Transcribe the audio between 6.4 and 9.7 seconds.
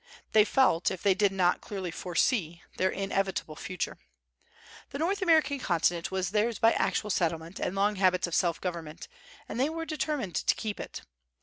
by actual settlement and long habits of self government, and they